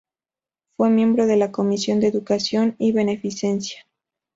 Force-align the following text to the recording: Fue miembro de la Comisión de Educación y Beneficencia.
Fue 0.77 0.89
miembro 0.89 1.27
de 1.27 1.37
la 1.37 1.51
Comisión 1.51 1.99
de 1.99 2.07
Educación 2.07 2.75
y 2.79 2.91
Beneficencia. 2.91 3.85